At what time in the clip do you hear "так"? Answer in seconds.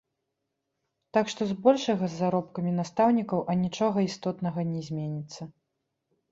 1.17-1.25